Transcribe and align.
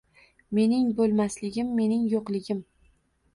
Mening 0.59 0.87
bo‘lmasligim, 0.99 1.69
mening 1.81 2.09
yo‘qligim… 2.15 2.65